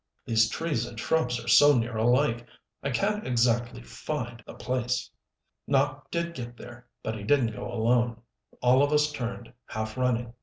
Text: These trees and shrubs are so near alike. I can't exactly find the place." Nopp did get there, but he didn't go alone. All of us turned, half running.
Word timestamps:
These 0.25 0.49
trees 0.49 0.87
and 0.87 0.99
shrubs 0.99 1.39
are 1.39 1.47
so 1.47 1.77
near 1.77 1.95
alike. 1.95 2.47
I 2.81 2.89
can't 2.89 3.27
exactly 3.27 3.83
find 3.83 4.41
the 4.47 4.55
place." 4.55 5.11
Nopp 5.67 6.09
did 6.09 6.33
get 6.33 6.57
there, 6.57 6.87
but 7.03 7.15
he 7.15 7.23
didn't 7.23 7.51
go 7.51 7.71
alone. 7.71 8.19
All 8.63 8.81
of 8.81 8.91
us 8.91 9.11
turned, 9.11 9.53
half 9.67 9.97
running. 9.97 10.33